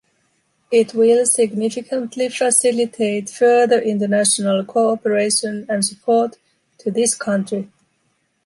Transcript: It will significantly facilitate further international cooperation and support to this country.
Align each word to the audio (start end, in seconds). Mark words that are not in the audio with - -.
It 0.71 0.95
will 0.95 1.27
significantly 1.27 2.27
facilitate 2.29 3.29
further 3.29 3.79
international 3.79 4.65
cooperation 4.65 5.67
and 5.69 5.85
support 5.85 6.39
to 6.79 6.89
this 6.89 7.13
country. 7.13 7.69